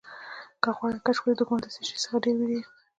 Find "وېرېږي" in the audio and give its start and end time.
2.37-2.69